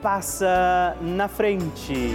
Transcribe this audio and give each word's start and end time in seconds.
passa 0.00 0.96
na 1.00 1.28
frente. 1.28 2.14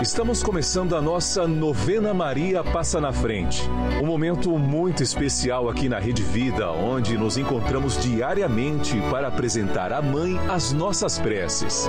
Estamos 0.00 0.44
começando 0.44 0.94
a 0.94 1.02
nossa 1.02 1.48
novena 1.48 2.14
Maria 2.14 2.62
Passa 2.62 3.00
na 3.00 3.12
Frente. 3.12 3.68
Um 4.00 4.06
momento 4.06 4.56
muito 4.56 5.02
especial 5.02 5.68
aqui 5.68 5.88
na 5.88 5.98
Rede 5.98 6.22
Vida, 6.22 6.70
onde 6.70 7.18
nos 7.18 7.36
encontramos 7.36 8.00
diariamente 8.00 8.96
para 9.10 9.26
apresentar 9.26 9.92
à 9.92 10.00
Mãe 10.00 10.38
as 10.48 10.72
nossas 10.72 11.18
preces. 11.18 11.88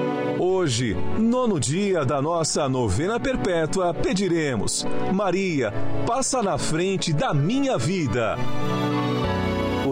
Hoje, 0.43 0.97
nono 1.19 1.59
dia 1.59 2.03
da 2.03 2.19
nossa 2.19 2.67
novena 2.67 3.19
perpétua, 3.19 3.93
pediremos: 3.93 4.83
Maria, 5.13 5.71
passa 6.07 6.41
na 6.41 6.57
frente 6.57 7.13
da 7.13 7.31
minha 7.31 7.77
vida. 7.77 8.39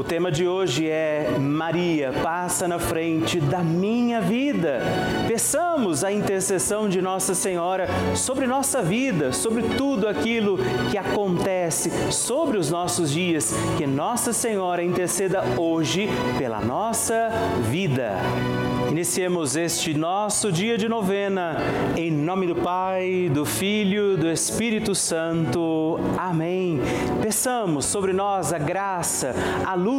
O 0.09 0.15
tema 0.19 0.31
de 0.31 0.47
hoje 0.47 0.89
é 0.89 1.35
Maria, 1.39 2.11
passa 2.23 2.67
na 2.67 2.79
frente 2.79 3.39
da 3.39 3.59
minha 3.59 4.19
vida. 4.19 4.81
Peçamos 5.27 6.03
a 6.03 6.11
intercessão 6.11 6.89
de 6.89 6.99
Nossa 6.99 7.35
Senhora 7.35 7.87
sobre 8.15 8.47
nossa 8.47 8.81
vida, 8.81 9.31
sobre 9.31 9.61
tudo 9.77 10.07
aquilo 10.07 10.57
que 10.89 10.97
acontece, 10.97 11.91
sobre 12.11 12.57
os 12.57 12.71
nossos 12.71 13.11
dias. 13.11 13.53
Que 13.77 13.85
Nossa 13.85 14.33
Senhora 14.33 14.81
interceda 14.81 15.43
hoje 15.59 16.09
pela 16.39 16.59
nossa 16.59 17.29
vida. 17.69 18.13
Iniciemos 18.89 19.55
este 19.55 19.93
nosso 19.93 20.51
dia 20.51 20.75
de 20.75 20.89
novena, 20.89 21.57
em 21.95 22.09
nome 22.11 22.47
do 22.47 22.55
Pai, 22.55 23.29
do 23.31 23.45
Filho, 23.45 24.17
do 24.17 24.27
Espírito 24.27 24.95
Santo. 24.95 25.99
Amém. 26.17 26.81
Peçamos 27.21 27.85
sobre 27.85 28.13
nós 28.13 28.51
a 28.51 28.57
graça, 28.57 29.35
a 29.63 29.75
luz 29.75 29.98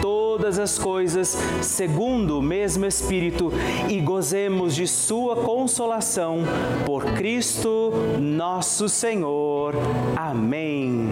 todas 0.00 0.58
as 0.58 0.78
coisas 0.78 1.36
segundo 1.60 2.38
o 2.38 2.42
mesmo 2.42 2.86
Espírito 2.86 3.52
e 3.88 4.00
gozemos 4.00 4.74
de 4.74 4.86
Sua 4.86 5.36
consolação 5.36 6.40
por 6.86 7.04
Cristo 7.14 7.92
nosso 8.18 8.88
Senhor. 8.88 9.74
Amém. 10.16 11.10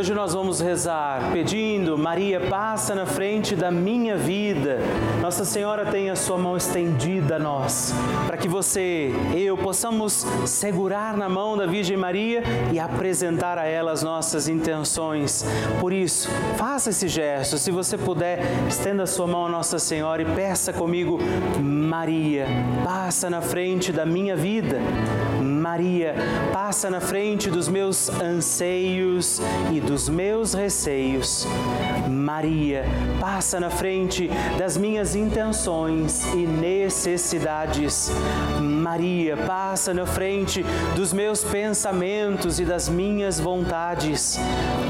E 0.00 0.02
hoje 0.02 0.14
nós 0.14 0.32
vamos 0.32 0.60
rezar 0.60 1.30
pedindo, 1.30 1.98
Maria, 1.98 2.40
passa 2.48 2.94
na 2.94 3.04
frente 3.04 3.54
da 3.54 3.70
minha 3.70 4.16
vida. 4.16 4.78
Nossa 5.20 5.44
Senhora 5.44 5.84
tem 5.84 6.08
a 6.08 6.16
sua 6.16 6.38
mão 6.38 6.56
estendida 6.56 7.36
a 7.36 7.38
nós, 7.38 7.92
para 8.26 8.38
que 8.38 8.48
você, 8.48 9.12
eu, 9.36 9.58
possamos 9.58 10.26
segurar 10.46 11.14
na 11.18 11.28
mão 11.28 11.54
da 11.54 11.66
Virgem 11.66 11.98
Maria 11.98 12.42
e 12.72 12.80
apresentar 12.80 13.58
a 13.58 13.66
ela 13.66 13.92
as 13.92 14.02
nossas 14.02 14.48
intenções. 14.48 15.44
Por 15.82 15.92
isso, 15.92 16.30
faça 16.56 16.88
esse 16.88 17.06
gesto. 17.06 17.58
Se 17.58 17.70
você 17.70 17.98
puder, 17.98 18.40
estenda 18.68 19.02
a 19.02 19.06
sua 19.06 19.26
mão 19.26 19.44
a 19.44 19.50
Nossa 19.50 19.78
Senhora 19.78 20.22
e 20.22 20.24
peça 20.24 20.72
comigo, 20.72 21.18
Maria, 21.60 22.46
passa 22.82 23.28
na 23.28 23.42
frente 23.42 23.92
da 23.92 24.06
minha 24.06 24.34
vida. 24.34 24.78
Maria, 25.60 26.14
passa 26.54 26.88
na 26.88 27.00
frente 27.00 27.50
dos 27.50 27.68
meus 27.68 28.08
anseios 28.08 29.42
e 29.70 29.78
dos 29.90 30.08
meus 30.08 30.54
receios. 30.54 31.44
Maria, 32.08 32.84
passa 33.20 33.58
na 33.58 33.70
frente 33.70 34.30
das 34.56 34.76
minhas 34.76 35.16
intenções 35.16 36.24
e 36.32 36.46
necessidades. 36.46 38.08
Maria, 38.60 39.36
passa 39.36 39.92
na 39.92 40.06
frente 40.06 40.64
dos 40.94 41.12
meus 41.12 41.42
pensamentos 41.42 42.60
e 42.60 42.64
das 42.64 42.88
minhas 42.88 43.40
vontades. 43.40 44.38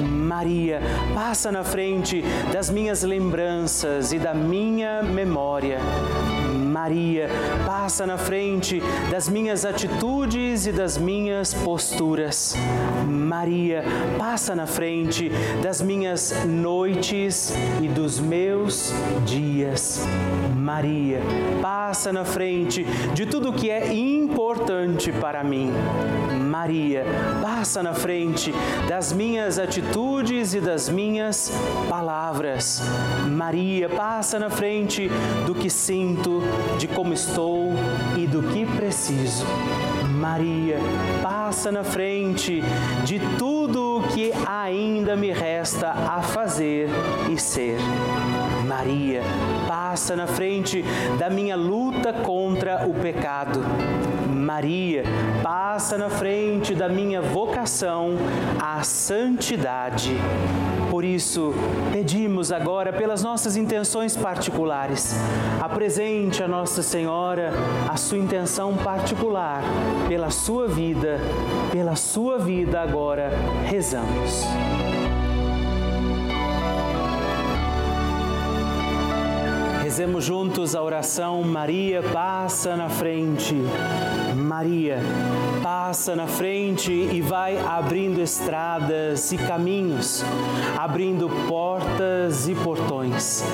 Maria, 0.06 0.82
passa 1.14 1.50
na 1.50 1.64
frente 1.64 2.22
das 2.52 2.68
minhas 2.68 3.02
lembranças 3.02 4.12
e 4.12 4.18
da 4.18 4.34
minha 4.34 5.02
memória. 5.02 5.78
Maria, 6.70 7.28
passa 7.66 8.06
na 8.06 8.16
frente 8.16 8.80
das 9.10 9.28
minhas 9.28 9.64
atitudes 9.64 10.66
e 10.66 10.72
das 10.72 10.96
minhas 10.96 11.52
posturas. 11.52 12.54
Maria, 13.08 13.82
passa 14.16 14.54
na 14.54 14.68
frente 14.68 15.32
das 15.60 15.82
minhas 15.82 16.32
noites 16.46 17.52
e 17.82 17.88
dos 17.88 18.20
meus 18.20 18.92
dias. 19.26 20.06
Maria, 20.54 21.20
passa 21.60 22.12
na 22.12 22.24
frente 22.24 22.84
de 23.14 23.26
tudo 23.26 23.52
que 23.52 23.68
é 23.68 23.92
importante 23.92 25.10
para 25.10 25.42
mim. 25.42 25.72
Maria, 26.50 27.04
passa 27.40 27.82
na 27.82 27.94
frente 27.94 28.52
das 28.88 29.12
minhas 29.12 29.58
atitudes 29.58 30.52
e 30.52 30.60
das 30.60 30.88
minhas 30.88 31.50
palavras. 31.88 32.82
Maria, 33.28 33.88
passa 33.88 34.38
na 34.38 34.50
frente 34.50 35.08
do 35.46 35.54
que 35.54 35.70
sinto, 35.70 36.42
de 36.78 36.88
como 36.88 37.12
estou 37.12 37.72
e 38.16 38.26
do 38.26 38.42
que 38.42 38.66
preciso. 38.66 39.46
Maria, 40.20 40.76
passa 41.22 41.72
na 41.72 41.82
frente 41.82 42.62
de 43.04 43.18
tudo 43.38 43.98
o 43.98 44.02
que 44.08 44.32
ainda 44.46 45.16
me 45.16 45.32
resta 45.32 45.90
a 45.90 46.20
fazer 46.22 46.88
e 47.30 47.38
ser. 47.40 47.78
Maria, 48.66 49.22
passa 49.66 50.14
na 50.14 50.26
frente 50.26 50.84
da 51.18 51.30
minha 51.30 51.56
luta 51.56 52.12
contra 52.12 52.86
o 52.86 52.94
pecado. 52.94 53.60
Maria, 54.28 55.04
passa 55.42 55.98
na 55.98 56.10
frente 56.10 56.74
da 56.74 56.88
minha 56.88 57.20
vocação 57.20 58.10
à 58.60 58.82
santidade. 58.82 60.16
Por 61.00 61.04
isso, 61.06 61.54
pedimos 61.94 62.52
agora 62.52 62.92
pelas 62.92 63.22
nossas 63.22 63.56
intenções 63.56 64.14
particulares. 64.14 65.14
Apresente 65.58 66.42
a 66.42 66.46
Nossa 66.46 66.82
Senhora 66.82 67.54
a 67.88 67.96
sua 67.96 68.18
intenção 68.18 68.76
particular 68.76 69.62
pela 70.08 70.28
sua 70.28 70.68
vida, 70.68 71.18
pela 71.72 71.96
sua 71.96 72.38
vida 72.38 72.82
agora 72.82 73.30
rezamos. 73.64 74.44
Rezemos 80.00 80.24
juntos 80.24 80.74
a 80.74 80.82
oração 80.82 81.42
Maria 81.42 82.02
passa 82.02 82.74
na 82.74 82.88
frente. 82.88 83.54
Maria 84.34 84.98
passa 85.62 86.16
na 86.16 86.26
frente 86.26 86.90
e 86.90 87.20
vai 87.20 87.58
abrindo 87.58 88.18
estradas 88.18 89.30
e 89.30 89.36
caminhos, 89.36 90.24
abrindo 90.78 91.28
portas 91.46 92.48
e 92.48 92.54
portões, 92.54 93.44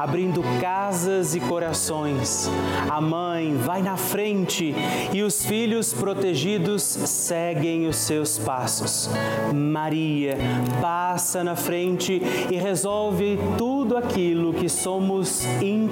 abrindo 0.00 0.42
casas 0.60 1.36
e 1.36 1.40
corações. 1.40 2.50
A 2.90 3.00
mãe 3.00 3.56
vai 3.56 3.80
na 3.80 3.96
frente 3.96 4.74
e 5.12 5.22
os 5.22 5.44
filhos 5.44 5.92
protegidos 5.92 6.82
seguem 6.82 7.86
os 7.86 7.96
seus 7.96 8.38
passos. 8.38 9.08
Maria 9.54 10.36
passa 10.80 11.44
na 11.44 11.54
frente 11.54 12.20
e 12.50 12.56
resolve 12.56 13.38
tudo 13.56 13.96
aquilo 13.96 14.52
que 14.52 14.68
somos 14.68 15.44
incapazes 15.62 15.91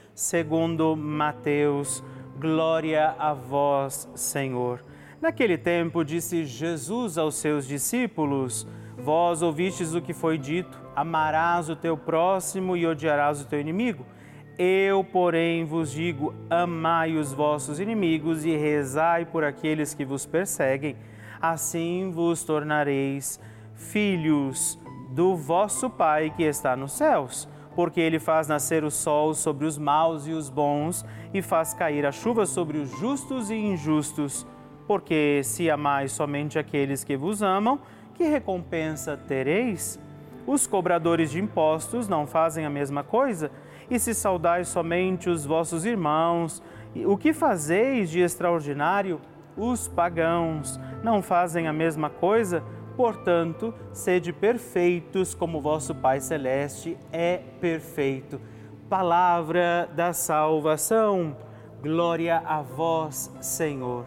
segundo 0.21 0.95
Mateus. 0.95 2.03
Glória 2.39 3.15
a 3.17 3.33
vós, 3.33 4.07
Senhor. 4.13 4.83
Naquele 5.19 5.57
tempo 5.57 6.05
disse 6.05 6.45
Jesus 6.45 7.17
aos 7.17 7.35
seus 7.35 7.67
discípulos: 7.67 8.67
Vós 8.97 9.41
ouvistes 9.41 9.95
o 9.95 10.01
que 10.01 10.13
foi 10.13 10.37
dito: 10.37 10.79
amarás 10.95 11.69
o 11.69 11.75
teu 11.75 11.97
próximo 11.97 12.77
e 12.77 12.85
odiarás 12.85 13.41
o 13.41 13.47
teu 13.47 13.59
inimigo. 13.59 14.05
Eu, 14.59 15.03
porém, 15.03 15.65
vos 15.65 15.91
digo: 15.91 16.35
amai 16.49 17.15
os 17.15 17.33
vossos 17.33 17.79
inimigos 17.79 18.45
e 18.45 18.55
rezai 18.55 19.25
por 19.25 19.43
aqueles 19.43 19.93
que 19.93 20.05
vos 20.05 20.25
perseguem 20.25 20.95
assim 21.41 22.11
vos 22.13 22.43
tornareis 22.43 23.39
filhos 23.73 24.77
do 25.09 25.35
vosso 25.35 25.89
Pai 25.89 26.29
que 26.29 26.43
está 26.43 26.75
nos 26.75 26.91
céus. 26.91 27.49
Porque 27.75 28.01
ele 28.01 28.19
faz 28.19 28.47
nascer 28.47 28.83
o 28.83 28.91
sol 28.91 29.33
sobre 29.33 29.65
os 29.65 29.77
maus 29.77 30.27
e 30.27 30.31
os 30.31 30.49
bons, 30.49 31.05
e 31.33 31.41
faz 31.41 31.73
cair 31.73 32.05
a 32.05 32.11
chuva 32.11 32.45
sobre 32.45 32.77
os 32.77 32.89
justos 32.99 33.49
e 33.49 33.55
injustos. 33.55 34.45
Porque 34.87 35.41
se 35.43 35.69
amais 35.69 36.11
somente 36.11 36.59
aqueles 36.59 37.03
que 37.03 37.15
vos 37.15 37.41
amam, 37.41 37.79
que 38.13 38.23
recompensa 38.23 39.15
tereis? 39.15 39.99
Os 40.45 40.67
cobradores 40.67 41.31
de 41.31 41.39
impostos 41.39 42.07
não 42.07 42.27
fazem 42.27 42.65
a 42.65 42.69
mesma 42.69 43.03
coisa? 43.03 43.51
E 43.89 43.99
se 43.99 44.13
saudais 44.13 44.67
somente 44.67 45.29
os 45.29 45.45
vossos 45.45 45.85
irmãos, 45.85 46.61
o 47.05 47.17
que 47.17 47.31
fazeis 47.31 48.09
de 48.09 48.19
extraordinário? 48.19 49.21
Os 49.55 49.87
pagãos 49.87 50.79
não 51.03 51.21
fazem 51.21 51.67
a 51.67 51.73
mesma 51.73 52.09
coisa? 52.09 52.63
Portanto, 53.01 53.73
sede 53.91 54.31
perfeitos 54.31 55.33
como 55.33 55.59
vosso 55.59 55.95
Pai 55.95 56.19
Celeste 56.19 56.95
é 57.11 57.41
perfeito. 57.59 58.39
Palavra 58.87 59.89
da 59.95 60.13
salvação. 60.13 61.35
Glória 61.81 62.37
a 62.45 62.61
vós, 62.61 63.31
Senhor. 63.41 64.05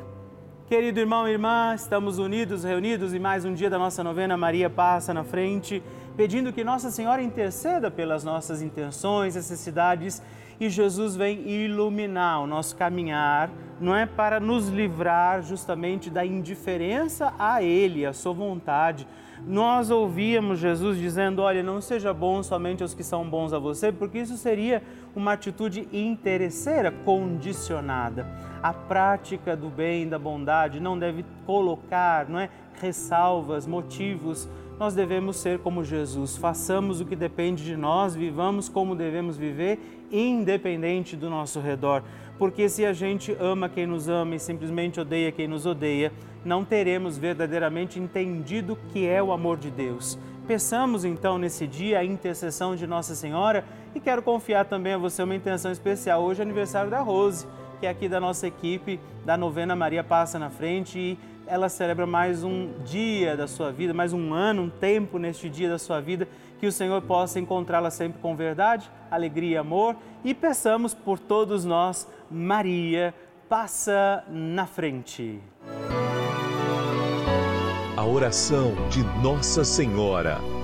Querido 0.68 1.00
irmão 1.00 1.26
e 1.26 1.33
irmã, 1.33 1.75
estamos 1.75 2.21
unidos, 2.21 2.62
reunidos 2.62 3.12
em 3.12 3.18
mais 3.18 3.45
um 3.45 3.52
dia 3.52 3.68
da 3.68 3.80
nossa 3.80 4.04
novena 4.04 4.37
Maria 4.37 4.71
Passa 4.71 5.12
na 5.12 5.25
Frente, 5.25 5.83
pedindo 6.16 6.52
que 6.52 6.62
Nossa 6.62 6.88
Senhora 6.88 7.21
interceda 7.21 7.90
pelas 7.90 8.23
nossas 8.23 8.62
intenções, 8.62 9.35
necessidades 9.35 10.23
Jesus 10.71 11.16
vem 11.16 11.49
iluminar 11.49 12.42
o 12.42 12.47
nosso 12.47 12.76
caminhar, 12.76 13.50
não 13.80 13.94
é 13.94 14.06
para 14.06 14.38
nos 14.38 14.68
livrar 14.68 15.42
justamente 15.42 16.09
da 16.11 16.25
indiferença 16.25 17.33
a 17.38 17.62
Ele, 17.62 18.06
a 18.06 18.12
Sua 18.12 18.33
vontade. 18.33 19.06
Nós 19.47 19.90
ouvíamos 19.90 20.59
Jesus 20.59 20.97
dizendo: 20.99 21.42
Olha, 21.42 21.62
não 21.62 21.80
seja 21.80 22.14
bom 22.14 22.42
somente 22.42 22.83
aos 22.83 22.94
que 22.94 23.02
são 23.02 23.28
bons 23.28 23.52
a 23.52 23.59
você, 23.59 23.92
porque 23.92 24.18
isso 24.18 24.37
seria 24.37 24.83
uma 25.14 25.33
atitude 25.33 25.88
interesseira, 25.92 26.90
condicionada. 26.90 28.26
A 28.62 28.73
prática 28.73 29.56
do 29.56 29.68
bem, 29.68 30.09
da 30.09 30.18
bondade, 30.18 30.80
não 30.80 30.99
deve 30.99 31.25
colocar 31.44 32.28
não 32.28 32.38
é, 32.38 32.49
ressalvas, 32.80 33.66
motivos 33.66 34.49
nós 34.78 34.95
devemos 34.95 35.37
ser 35.37 35.59
como 35.59 35.85
Jesus. 35.85 36.37
Façamos 36.37 37.00
o 37.00 37.04
que 37.04 37.14
depende 37.14 37.64
de 37.64 37.76
nós, 37.76 38.14
vivamos 38.14 38.69
como 38.69 38.97
devemos 38.97 39.37
viver, 39.37 39.78
independente 40.11 41.16
do 41.16 41.31
nosso 41.31 41.61
redor. 41.61 42.02
Porque 42.38 42.69
se 42.69 42.85
a 42.85 42.93
gente 42.93 43.37
ama 43.38 43.69
quem 43.69 43.87
nos 43.87 44.09
ama 44.09 44.35
e 44.35 44.40
simplesmente 44.40 45.00
odeia 45.00 45.31
quem 45.31 45.47
nos 45.47 45.66
odeia, 45.66 46.12
não 46.45 46.64
teremos 46.64 47.16
verdadeiramente 47.16 47.99
entendido 47.99 48.75
o 48.75 48.93
que 48.93 49.07
é 49.07 49.23
o 49.23 49.33
amor 49.33 49.57
de 49.57 49.71
Deus. 49.71 50.19
Peçamos 50.47 51.04
então 51.04 51.38
nesse 51.38 51.66
dia 51.66 52.00
a 52.00 52.04
intercessão 52.04 52.76
de 52.76 52.87
Nossa 52.87 53.14
Senhora 53.14 53.64
e 53.95 54.00
quero 54.00 54.23
confiar 54.23 54.66
também 54.66 54.93
a 54.93 54.99
você 54.99 55.23
uma 55.23 55.35
intenção 55.35 55.73
especial. 55.73 56.23
Hoje 56.23 56.40
é 56.40 56.43
aniversário 56.43 56.90
da 56.90 57.00
Rose, 57.00 57.47
que 57.81 57.87
é 57.87 57.88
aqui 57.90 58.09
da 58.09 58.21
nossa 58.21 58.47
equipe 58.47 59.00
da 59.25 59.38
novena 59.38 59.75
Maria 59.75 60.04
Passa 60.04 60.38
na 60.38 60.50
Frente 60.50 60.99
e 60.99 61.19
ela 61.46 61.68
celebra 61.68 62.06
mais 62.06 62.42
um 62.42 62.70
dia 62.84 63.36
da 63.36 63.46
sua 63.46 63.70
vida, 63.70 63.92
mais 63.92 64.12
um 64.12 64.32
ano, 64.32 64.62
um 64.62 64.70
tempo 64.70 65.18
neste 65.18 65.48
dia 65.48 65.68
da 65.68 65.78
sua 65.78 66.00
vida, 66.00 66.26
que 66.58 66.66
o 66.66 66.72
Senhor 66.72 67.02
possa 67.02 67.38
encontrá-la 67.38 67.90
sempre 67.90 68.20
com 68.20 68.34
verdade, 68.34 68.90
alegria 69.10 69.54
e 69.54 69.56
amor. 69.56 69.96
E 70.24 70.32
peçamos 70.32 70.94
por 70.94 71.18
todos 71.18 71.64
nós, 71.64 72.08
Maria, 72.30 73.14
passa 73.48 74.24
na 74.28 74.66
frente. 74.66 75.40
A 77.96 78.04
oração 78.04 78.72
de 78.88 79.02
Nossa 79.22 79.64
Senhora. 79.64 80.63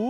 Raul 0.00 0.09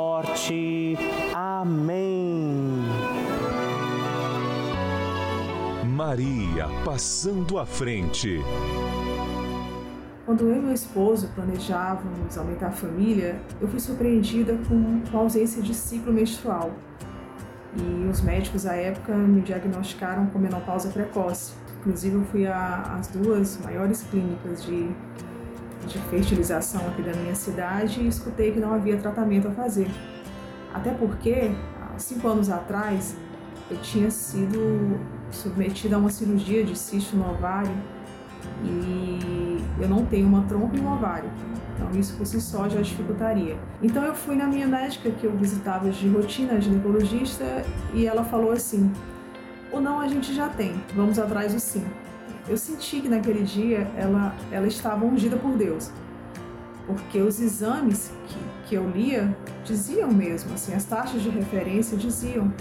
Amém. 1.35 2.83
Maria 5.85 6.67
passando 6.83 7.59
à 7.59 7.65
frente. 7.65 8.39
Quando 10.25 10.49
eu 10.49 10.55
e 10.55 10.59
meu 10.59 10.73
esposo 10.73 11.29
planejávamos 11.35 12.35
aumentar 12.35 12.67
a 12.67 12.71
família, 12.71 13.39
eu 13.61 13.67
fui 13.67 13.79
surpreendida 13.79 14.57
com 14.67 15.17
a 15.17 15.19
ausência 15.19 15.61
de 15.61 15.73
ciclo 15.75 16.11
menstrual. 16.11 16.71
E 17.77 18.07
os 18.09 18.21
médicos 18.21 18.65
à 18.65 18.73
época 18.73 19.13
me 19.13 19.41
diagnosticaram 19.41 20.25
com 20.27 20.39
menopausa 20.39 20.89
precoce. 20.89 21.53
Inclusive, 21.79 22.15
eu 22.15 22.23
fui 22.25 22.47
às 22.47 23.07
duas 23.07 23.59
maiores 23.63 24.01
clínicas 24.03 24.63
de, 24.63 24.89
de 25.87 25.97
fertilização 25.97 26.87
aqui 26.87 27.01
da 27.01 27.13
minha 27.13 27.35
cidade 27.35 28.01
e 28.01 28.07
escutei 28.07 28.51
que 28.51 28.59
não 28.59 28.73
havia 28.73 28.97
tratamento 28.97 29.47
a 29.47 29.51
fazer. 29.51 29.89
Até 30.73 30.91
porque, 30.91 31.51
há 31.81 31.97
cinco 31.97 32.27
anos 32.27 32.49
atrás, 32.49 33.15
eu 33.69 33.77
tinha 33.77 34.09
sido 34.09 34.99
submetida 35.31 35.95
a 35.95 35.99
uma 35.99 36.09
cirurgia 36.09 36.63
de 36.63 36.77
cisto 36.77 37.15
no 37.15 37.29
ovário 37.29 37.71
e 38.63 39.63
eu 39.79 39.87
não 39.87 40.05
tenho 40.05 40.27
uma 40.27 40.43
trompa 40.43 40.75
e 40.75 40.79
um 40.79 40.93
ovário. 40.93 41.29
Então 41.75 41.99
isso 41.99 42.15
por 42.15 42.25
si 42.25 42.39
só 42.39 42.69
já 42.69 42.81
dificultaria. 42.81 43.57
Então 43.81 44.03
eu 44.03 44.13
fui 44.13 44.35
na 44.35 44.45
minha 44.45 44.67
médica 44.67 45.09
que 45.09 45.25
eu 45.25 45.35
visitava 45.35 45.89
de 45.89 46.07
rotina, 46.09 46.59
ginecologista, 46.61 47.63
e 47.93 48.05
ela 48.05 48.23
falou 48.23 48.51
assim: 48.51 48.91
"O 49.71 49.79
não 49.79 49.99
a 49.99 50.07
gente 50.07 50.33
já 50.33 50.47
tem, 50.49 50.73
vamos 50.95 51.17
atrás 51.17 51.53
do 51.53 51.59
sim". 51.59 51.85
Eu 52.47 52.57
senti 52.57 53.01
que 53.01 53.09
naquele 53.09 53.43
dia 53.43 53.89
ela 53.95 54.35
ela 54.51 54.67
estava 54.67 55.05
ungida 55.05 55.37
por 55.37 55.55
Deus. 55.55 55.91
Porque 56.87 57.19
os 57.19 57.39
exames 57.39 58.11
que, 58.27 58.39
que 58.67 58.75
eu 58.75 58.89
lia 58.89 59.35
diziam 59.63 60.11
mesmo, 60.11 60.53
assim, 60.53 60.73
as 60.73 60.83
taxas 60.83 61.21
de 61.21 61.29
referência 61.29 61.95
diziam 61.97 62.51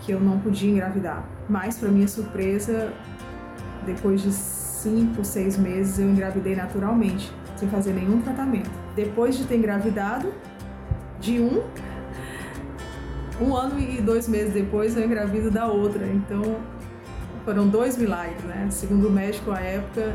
que 0.00 0.12
eu 0.12 0.20
não 0.20 0.38
podia 0.38 0.70
engravidar. 0.70 1.24
Mas, 1.48 1.78
para 1.78 1.88
minha 1.88 2.08
surpresa, 2.08 2.92
depois 3.86 4.22
de 4.22 4.32
cinco, 4.32 5.24
seis 5.24 5.56
meses, 5.56 5.98
eu 5.98 6.10
engravidei 6.10 6.56
naturalmente, 6.56 7.32
sem 7.56 7.68
fazer 7.68 7.92
nenhum 7.92 8.20
tratamento. 8.20 8.70
Depois 8.96 9.36
de 9.36 9.44
ter 9.44 9.56
engravidado, 9.56 10.32
de 11.20 11.40
um, 11.40 11.62
um 13.40 13.54
ano 13.54 13.78
e 13.78 14.00
dois 14.00 14.26
meses 14.28 14.52
depois, 14.52 14.96
eu 14.96 15.04
engravido 15.04 15.50
da 15.50 15.66
outra. 15.66 16.06
Então, 16.06 16.56
foram 17.44 17.68
dois 17.68 17.96
milagres, 17.96 18.42
né? 18.44 18.68
Segundo 18.70 19.08
o 19.08 19.10
médico 19.10 19.50
à 19.50 19.60
época, 19.60 20.14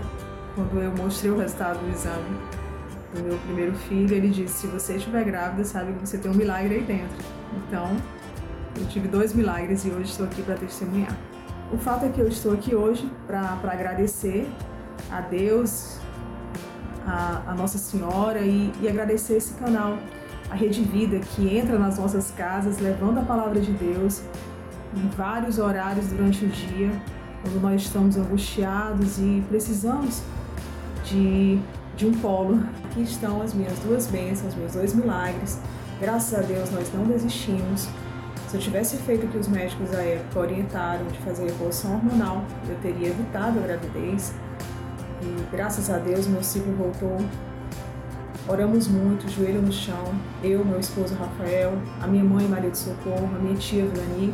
quando 0.55 0.81
eu 0.81 0.91
mostrei 0.95 1.31
o 1.31 1.37
resultado 1.37 1.79
do 1.79 1.91
exame 1.91 2.37
do 3.13 3.23
meu 3.23 3.37
primeiro 3.39 3.73
filho, 3.73 4.13
ele 4.15 4.29
disse: 4.29 4.61
se 4.61 4.67
você 4.67 4.95
estiver 4.95 5.23
grávida, 5.23 5.63
sabe 5.63 5.93
que 5.93 6.07
você 6.07 6.17
tem 6.17 6.31
um 6.31 6.35
milagre 6.35 6.75
aí 6.75 6.83
dentro. 6.83 7.25
Então, 7.55 7.95
eu 8.77 8.85
tive 8.87 9.07
dois 9.07 9.33
milagres 9.33 9.85
e 9.85 9.89
hoje 9.89 10.11
estou 10.11 10.25
aqui 10.25 10.41
para 10.41 10.55
testemunhar. 10.55 11.15
O 11.71 11.77
fato 11.77 12.05
é 12.05 12.09
que 12.09 12.19
eu 12.19 12.27
estou 12.27 12.53
aqui 12.53 12.73
hoje 12.73 13.09
para 13.25 13.57
agradecer 13.63 14.49
a 15.11 15.21
Deus, 15.21 15.99
a, 17.05 17.43
a 17.47 17.53
Nossa 17.53 17.77
Senhora 17.77 18.39
e, 18.39 18.71
e 18.81 18.87
agradecer 18.87 19.35
esse 19.35 19.53
canal, 19.55 19.97
a 20.49 20.55
Rede 20.55 20.81
Vida, 20.81 21.19
que 21.19 21.57
entra 21.57 21.77
nas 21.77 21.97
nossas 21.97 22.31
casas 22.31 22.79
levando 22.79 23.19
a 23.19 23.23
palavra 23.23 23.59
de 23.59 23.71
Deus 23.71 24.21
em 24.95 25.09
vários 25.09 25.59
horários 25.59 26.07
durante 26.07 26.45
o 26.45 26.47
dia, 26.47 26.91
quando 27.41 27.61
nós 27.61 27.81
estamos 27.81 28.17
angustiados 28.17 29.17
e 29.19 29.43
precisamos 29.47 30.21
de, 31.03 31.59
de 31.95 32.05
um 32.05 32.13
polo. 32.13 32.63
Aqui 32.85 33.01
estão 33.01 33.41
as 33.41 33.53
minhas 33.53 33.77
duas 33.79 34.07
bênçãos, 34.07 34.55
meus 34.55 34.73
dois 34.73 34.93
milagres. 34.93 35.59
Graças 35.99 36.37
a 36.37 36.41
Deus 36.41 36.71
nós 36.71 36.91
não 36.93 37.05
desistimos. 37.05 37.87
Se 38.47 38.55
eu 38.55 38.61
tivesse 38.61 38.97
feito 38.97 39.25
o 39.25 39.29
que 39.29 39.37
os 39.37 39.47
médicos 39.47 39.89
da 39.89 40.01
época 40.01 40.39
orientaram 40.39 41.05
de 41.07 41.17
fazer 41.19 41.45
revolução 41.45 41.95
hormonal, 41.95 42.45
eu 42.69 42.75
teria 42.77 43.09
evitado 43.09 43.59
a 43.59 43.61
gravidez. 43.61 44.33
E 45.21 45.51
graças 45.51 45.89
a 45.89 45.97
Deus 45.97 46.27
meu 46.27 46.43
ciclo 46.43 46.73
voltou. 46.75 47.17
Oramos 48.47 48.87
muito, 48.87 49.29
joelho 49.29 49.61
no 49.61 49.73
chão, 49.73 50.15
eu, 50.41 50.63
meu 50.63 50.79
esposo 50.79 51.13
Rafael, 51.15 51.73
a 52.01 52.07
minha 52.07 52.23
mãe 52.23 52.47
Maria 52.47 52.71
de 52.71 52.77
Socorro, 52.77 53.29
a 53.35 53.39
minha 53.39 53.55
tia 53.55 53.85
Vilani. 53.85 54.33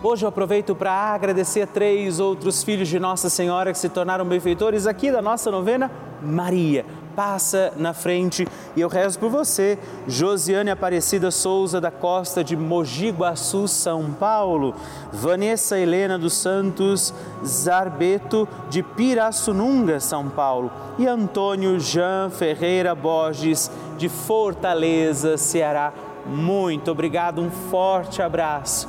Hoje 0.00 0.24
eu 0.24 0.28
aproveito 0.28 0.76
para 0.76 0.92
agradecer 0.92 1.66
três 1.66 2.20
outros 2.20 2.62
filhos 2.62 2.88
de 2.88 3.00
Nossa 3.00 3.28
Senhora 3.28 3.72
que 3.72 3.78
se 3.78 3.88
tornaram 3.88 4.24
benfeitores 4.24 4.86
aqui 4.86 5.10
da 5.10 5.20
nossa 5.20 5.50
novena 5.50 5.90
Maria 6.22 6.84
passa 7.14 7.72
na 7.76 7.92
frente 7.92 8.46
e 8.74 8.80
eu 8.80 8.88
rezo 8.88 9.18
por 9.18 9.30
você, 9.30 9.78
Josiane 10.06 10.70
Aparecida 10.70 11.30
Souza 11.30 11.80
da 11.80 11.90
Costa 11.90 12.42
de 12.42 12.56
Mogi 12.56 13.10
Guaçu, 13.10 13.68
São 13.68 14.12
Paulo, 14.12 14.74
Vanessa 15.12 15.78
Helena 15.78 16.18
dos 16.18 16.34
Santos 16.34 17.12
Zarbeto 17.44 18.48
de 18.70 18.82
Pirassununga, 18.82 20.00
São 20.00 20.28
Paulo 20.28 20.70
e 20.98 21.06
Antônio 21.06 21.78
Jean 21.78 22.30
Ferreira 22.30 22.94
Borges 22.94 23.70
de 23.98 24.08
Fortaleza, 24.08 25.36
Ceará. 25.36 25.92
Muito 26.24 26.90
obrigado, 26.90 27.40
um 27.40 27.50
forte 27.50 28.22
abraço. 28.22 28.88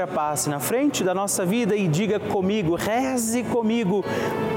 Senhora 0.00 0.06
passe 0.06 0.48
na 0.48 0.58
frente 0.58 1.04
da 1.04 1.12
nossa 1.12 1.44
vida 1.44 1.76
e 1.76 1.86
diga 1.86 2.18
comigo, 2.18 2.74
reze 2.74 3.42
comigo, 3.42 4.02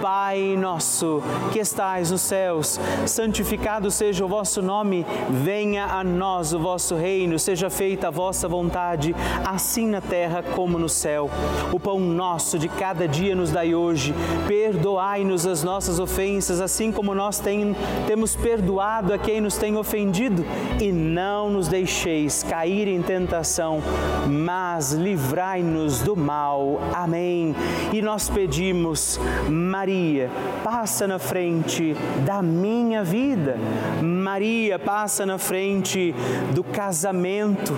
Pai 0.01 0.57
nosso 0.57 1.21
que 1.51 1.59
estais 1.59 2.11
nos 2.11 2.21
céus, 2.21 2.79
santificado 3.05 3.89
seja 3.89 4.23
o 4.23 4.27
vosso 4.27 4.61
nome, 4.61 5.05
venha 5.29 5.85
a 5.85 6.03
nós 6.03 6.53
o 6.53 6.59
vosso 6.59 6.95
reino, 6.95 7.39
seja 7.39 7.69
feita 7.69 8.07
a 8.07 8.11
vossa 8.11 8.47
vontade, 8.47 9.15
assim 9.45 9.87
na 9.87 10.01
terra 10.01 10.43
como 10.43 10.77
no 10.77 10.89
céu. 10.89 11.29
O 11.71 11.79
pão 11.79 11.99
nosso 11.99 12.59
de 12.59 12.67
cada 12.67 13.07
dia 13.07 13.35
nos 13.35 13.51
dai 13.51 13.73
hoje, 13.73 14.13
perdoai-nos 14.47 15.47
as 15.47 15.63
nossas 15.63 15.99
ofensas, 15.99 16.61
assim 16.61 16.91
como 16.91 17.15
nós 17.15 17.39
tem, 17.39 17.75
temos 18.07 18.35
perdoado 18.35 19.13
a 19.13 19.17
quem 19.17 19.41
nos 19.41 19.57
tem 19.57 19.75
ofendido, 19.77 20.45
e 20.81 20.91
não 20.91 21.49
nos 21.49 21.67
deixeis 21.67 22.43
cair 22.43 22.87
em 22.87 23.01
tentação, 23.01 23.81
mas 24.27 24.91
livrai 24.91 25.32
livrai-nos 25.33 26.03
do 26.03 26.15
mal. 26.15 26.79
Amém. 26.93 27.55
E 27.91 28.03
nós 28.03 28.29
pedimos, 28.29 29.19
Maria, 29.49 30.29
passa 30.63 31.07
na 31.07 31.17
frente 31.17 31.95
da 32.23 32.39
minha 32.39 33.03
vida. 33.03 33.57
Maria, 33.99 34.77
passa 34.77 35.25
na 35.25 35.39
frente 35.39 36.13
do 36.53 36.63
casamento. 36.63 37.73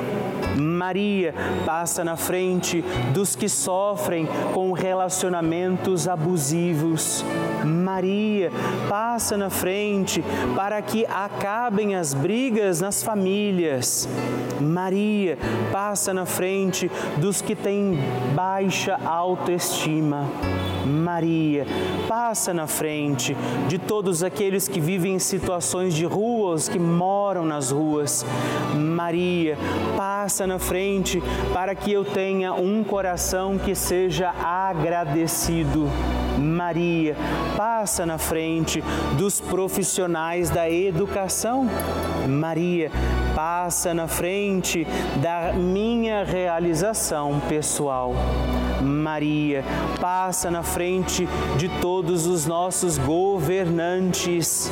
Maria, 0.57 1.33
passa 1.65 2.03
na 2.03 2.15
frente 2.15 2.83
dos 3.13 3.35
que 3.35 3.49
sofrem 3.49 4.27
com 4.53 4.71
relacionamentos 4.71 6.07
abusivos. 6.07 7.23
Maria, 7.63 8.51
passa 8.87 9.37
na 9.37 9.49
frente 9.49 10.23
para 10.55 10.81
que 10.81 11.05
acabem 11.05 11.95
as 11.95 12.13
brigas 12.13 12.81
nas 12.81 13.03
famílias. 13.03 14.07
Maria, 14.59 15.37
passa 15.71 16.13
na 16.13 16.25
frente 16.25 16.89
dos 17.17 17.41
que 17.41 17.55
têm 17.55 17.99
baixa 18.33 18.97
autoestima. 19.05 20.25
Maria, 20.85 21.65
passa 22.07 22.53
na 22.53 22.67
frente 22.67 23.35
de 23.67 23.77
todos 23.77 24.23
aqueles 24.23 24.67
que 24.67 24.79
vivem 24.79 25.15
em 25.15 25.19
situações 25.19 25.93
de 25.93 26.05
ruas, 26.05 26.69
que 26.69 26.79
moram 26.79 27.45
nas 27.45 27.71
ruas. 27.71 28.25
Maria, 28.75 29.57
passa 29.97 30.45
na 30.45 30.59
frente 30.59 31.21
para 31.53 31.75
que 31.75 31.91
eu 31.91 32.05
tenha 32.05 32.53
um 32.53 32.83
coração 32.83 33.57
que 33.57 33.73
seja 33.73 34.29
agradecido. 34.43 35.89
Maria, 36.37 37.15
passa 37.55 38.05
na 38.05 38.17
frente 38.17 38.83
dos 39.17 39.39
profissionais 39.39 40.49
da 40.49 40.69
educação. 40.69 41.67
Maria, 42.27 42.91
passa 43.35 43.93
na 43.93 44.07
frente 44.07 44.85
da 45.21 45.53
minha 45.53 46.23
realização 46.23 47.39
pessoal. 47.47 48.13
Maria, 48.81 49.63
passa 49.99 50.51
na 50.51 50.63
frente 50.63 51.27
de 51.57 51.69
todos 51.79 52.27
os 52.27 52.45
nossos 52.45 52.97
governantes. 52.97 54.71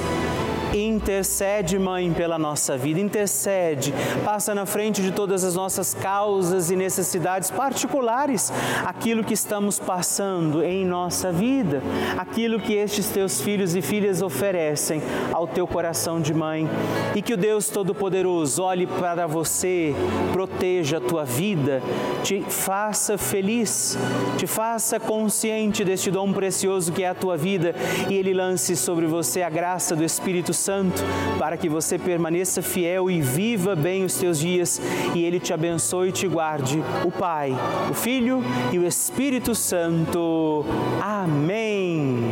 Intercede, 0.74 1.78
Mãe, 1.78 2.12
pela 2.12 2.40
nossa 2.40 2.76
vida, 2.76 3.00
intercede, 3.00 3.94
passa 4.26 4.56
na 4.56 4.66
frente 4.66 5.04
de 5.04 5.12
todas 5.12 5.44
as 5.44 5.54
nossas 5.54 5.94
causas 5.94 6.72
e 6.72 6.76
necessidades 6.76 7.52
particulares, 7.52 8.52
aquilo 8.84 9.24
que 9.24 9.36
estamos 9.36 9.78
passando 9.78 10.64
em 10.64 10.84
nossa 10.84 11.32
vida, 11.32 11.84
aquilo 12.18 12.60
que 12.60 12.74
estes 12.74 13.08
teus 13.10 13.40
filhos 13.40 13.76
e 13.76 13.84
filhas 13.84 14.24
oferecem 14.24 15.00
ao 15.32 15.46
teu 15.46 15.68
coração 15.68 16.20
de 16.20 16.34
mãe. 16.34 16.68
E 17.14 17.22
que 17.22 17.36
o 17.36 17.38
Deus 17.38 17.70
Todo-Poderoso 17.70 18.64
olhe 18.64 18.88
para 18.88 19.28
você, 19.28 19.94
proteja 20.32 20.98
a 20.98 21.02
tua 21.02 21.24
vida, 21.24 21.84
te 22.24 22.42
faça 22.42 23.16
feliz, 23.16 23.96
te 24.38 24.48
faça 24.48 25.00
consciente 25.00 25.86
deste 25.86 26.10
dom 26.10 26.34
precioso 26.34 26.92
que 26.92 27.04
é 27.04 27.10
a 27.10 27.16
tua 27.16 27.38
vida. 27.38 27.76
E 28.10 28.16
ele 28.16 28.34
lance 28.34 28.76
sobre 28.76 29.06
você 29.06 29.44
a 29.44 29.50
graça 29.52 29.96
do 29.96 30.04
Espírito 30.04 30.52
Santo 30.52 30.63
Santo, 30.64 31.04
para 31.38 31.58
que 31.58 31.68
você 31.68 32.00
permaneça 32.00 32.62
fiel 32.62 33.12
e 33.12 33.22
viva 33.22 33.76
bem 33.76 34.06
os 34.06 34.16
teus 34.16 34.40
dias 34.40 34.80
e 35.14 35.26
Ele 35.26 35.38
te 35.38 35.52
abençoe 35.52 36.10
e 36.10 36.12
te 36.14 36.26
guarde. 36.26 36.82
O 37.06 37.12
Pai, 37.12 37.54
o 37.92 37.94
Filho 37.94 38.42
e 38.72 38.80
o 38.80 38.88
Espírito 38.88 39.54
Santo. 39.54 40.64
Amém. 41.02 42.32